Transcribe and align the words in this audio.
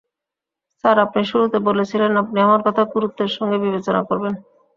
Sir, 0.75 0.97
আপনি 1.05 1.21
শুরুতে 1.31 1.57
বলেছিলেন, 1.69 2.11
আপনি 2.23 2.37
আমার 2.41 2.61
কথা 2.67 2.81
গুরুত্বের 2.93 3.31
সঙ্গে 3.37 3.57
বিবেচনা 3.65 4.01
করবেন। 4.09 4.33